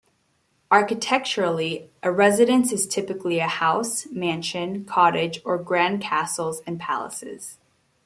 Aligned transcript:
Architecturally, 0.71 1.91
a 2.01 2.11
residence 2.11 2.71
is 2.71 2.87
typically 2.87 3.37
a 3.37 3.47
house, 3.47 4.07
mansion, 4.07 4.83
cottage 4.83 5.39
or 5.45 5.59
grand 5.59 6.01
castles 6.01 6.63
and 6.65 6.79
palaces. 6.79 7.59